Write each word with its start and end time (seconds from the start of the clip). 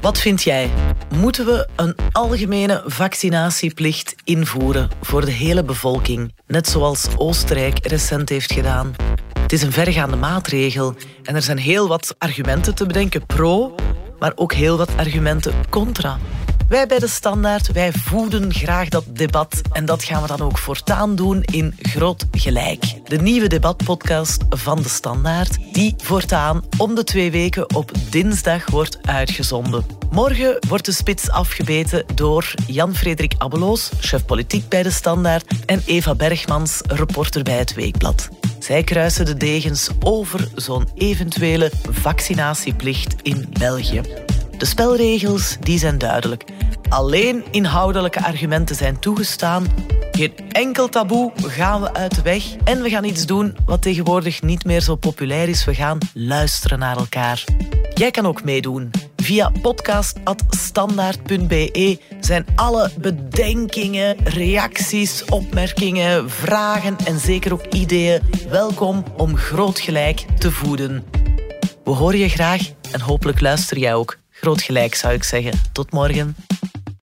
Wat 0.00 0.18
vind 0.18 0.42
jij? 0.42 0.70
Moeten 1.14 1.46
we 1.46 1.68
een 1.76 1.94
algemene 2.12 2.82
vaccinatieplicht 2.86 4.14
invoeren 4.24 4.88
voor 5.00 5.24
de 5.24 5.30
hele 5.30 5.64
bevolking, 5.64 6.34
net 6.46 6.68
zoals 6.68 7.08
Oostenrijk 7.16 7.86
recent 7.86 8.28
heeft 8.28 8.52
gedaan? 8.52 8.94
Het 9.40 9.52
is 9.52 9.62
een 9.62 9.72
vergaande 9.72 10.16
maatregel 10.16 10.94
en 11.22 11.34
er 11.34 11.42
zijn 11.42 11.58
heel 11.58 11.88
wat 11.88 12.14
argumenten 12.18 12.74
te 12.74 12.86
bedenken 12.86 13.26
pro, 13.26 13.74
maar 14.18 14.32
ook 14.34 14.52
heel 14.52 14.76
wat 14.76 14.96
argumenten 14.96 15.54
contra. 15.70 16.18
Wij 16.68 16.86
bij 16.86 16.98
de 16.98 17.08
Standaard, 17.08 17.72
wij 17.72 17.92
voeden 17.92 18.54
graag 18.54 18.88
dat 18.88 19.04
debat 19.16 19.62
en 19.72 19.84
dat 19.84 20.04
gaan 20.04 20.22
we 20.22 20.28
dan 20.28 20.40
ook 20.40 20.58
voortaan 20.58 21.14
doen 21.14 21.42
in 21.42 21.74
Groot 21.78 22.26
Gelijk. 22.30 23.08
De 23.08 23.16
nieuwe 23.16 23.46
debatpodcast 23.46 24.44
van 24.48 24.82
de 24.82 24.88
Standaard, 24.88 25.58
die 25.72 25.94
voortaan 25.96 26.62
om 26.78 26.94
de 26.94 27.04
twee 27.04 27.30
weken 27.30 27.74
op 27.74 27.90
dinsdag 28.10 28.70
wordt 28.70 28.98
uitgezonden. 29.02 29.84
Morgen 30.10 30.56
wordt 30.68 30.84
de 30.84 30.92
spits 30.92 31.30
afgebeten 31.30 32.04
door 32.14 32.54
Jan-Frederik 32.66 33.34
Abbeloos, 33.38 33.90
chef 34.00 34.24
politiek 34.24 34.68
bij 34.68 34.82
de 34.82 34.90
Standaard, 34.90 35.44
en 35.66 35.82
Eva 35.86 36.14
Bergmans, 36.14 36.80
reporter 36.86 37.42
bij 37.42 37.58
het 37.58 37.74
Weekblad. 37.74 38.28
Zij 38.58 38.82
kruisen 38.82 39.24
de 39.24 39.36
degens 39.36 39.88
over 40.00 40.48
zo'n 40.54 40.88
eventuele 40.94 41.72
vaccinatieplicht 41.90 43.14
in 43.22 43.46
België. 43.58 44.02
De 44.58 44.64
spelregels 44.64 45.56
die 45.60 45.78
zijn 45.78 45.98
duidelijk. 45.98 46.44
Alleen 46.88 47.44
inhoudelijke 47.50 48.24
argumenten 48.24 48.76
zijn 48.76 48.98
toegestaan. 48.98 49.66
Geen 50.10 50.32
enkel 50.48 50.88
taboe 50.88 51.32
gaan 51.36 51.80
we 51.80 51.94
uit 51.94 52.14
de 52.14 52.22
weg. 52.22 52.56
En 52.64 52.82
we 52.82 52.88
gaan 52.88 53.04
iets 53.04 53.26
doen 53.26 53.56
wat 53.66 53.82
tegenwoordig 53.82 54.42
niet 54.42 54.64
meer 54.64 54.80
zo 54.80 54.94
populair 54.94 55.48
is. 55.48 55.64
We 55.64 55.74
gaan 55.74 55.98
luisteren 56.14 56.78
naar 56.78 56.96
elkaar. 56.96 57.44
Jij 57.94 58.10
kan 58.10 58.26
ook 58.26 58.44
meedoen. 58.44 58.90
Via 59.16 59.52
podcast.standaard.be 59.62 61.98
zijn 62.20 62.46
alle 62.54 62.90
bedenkingen, 63.00 64.16
reacties, 64.24 65.24
opmerkingen, 65.24 66.30
vragen 66.30 66.96
en 67.04 67.18
zeker 67.18 67.52
ook 67.52 67.66
ideeën 67.66 68.22
welkom 68.50 69.04
om 69.16 69.36
groot 69.36 69.78
gelijk 69.78 70.24
te 70.38 70.50
voeden. 70.50 71.04
We 71.84 71.90
horen 71.90 72.18
je 72.18 72.28
graag 72.28 72.60
en 72.92 73.00
hopelijk 73.00 73.40
luister 73.40 73.78
jij 73.78 73.94
ook. 73.94 74.18
Groot 74.40 74.62
gelijk 74.62 74.94
zou 74.94 75.14
ik 75.14 75.24
zeggen. 75.24 75.52
Tot 75.72 75.90
morgen. 75.90 76.36